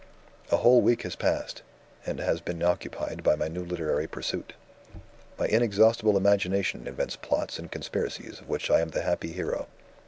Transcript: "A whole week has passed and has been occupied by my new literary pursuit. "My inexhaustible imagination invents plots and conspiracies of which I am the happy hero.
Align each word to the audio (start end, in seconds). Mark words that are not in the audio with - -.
"A 0.51 0.57
whole 0.57 0.81
week 0.81 1.03
has 1.03 1.15
passed 1.15 1.61
and 2.07 2.19
has 2.19 2.41
been 2.41 2.63
occupied 2.63 3.21
by 3.21 3.35
my 3.35 3.47
new 3.47 3.63
literary 3.63 4.07
pursuit. 4.07 4.53
"My 5.37 5.45
inexhaustible 5.45 6.17
imagination 6.17 6.87
invents 6.87 7.15
plots 7.17 7.59
and 7.59 7.71
conspiracies 7.71 8.39
of 8.39 8.49
which 8.49 8.71
I 8.71 8.79
am 8.81 8.89
the 8.89 9.03
happy 9.03 9.31
hero. 9.31 9.67